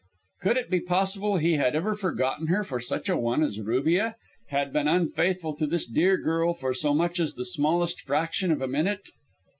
Could 0.41 0.57
it 0.57 0.71
be 0.71 0.79
possible 0.79 1.37
he 1.37 1.57
had 1.57 1.75
ever 1.75 1.93
forgotten 1.93 2.47
her 2.47 2.63
for 2.63 2.79
such 2.79 3.07
a 3.07 3.15
one 3.15 3.43
as 3.43 3.59
Rubia 3.59 4.15
have 4.47 4.73
been 4.73 4.87
unfaithful 4.87 5.55
to 5.57 5.67
this 5.67 5.85
dear 5.85 6.17
girl 6.17 6.55
for 6.55 6.73
so 6.73 6.95
much 6.95 7.19
as 7.19 7.35
the 7.35 7.45
smallest 7.45 8.01
fraction 8.01 8.51
of 8.51 8.63
a 8.63 8.67
minute? 8.67 9.09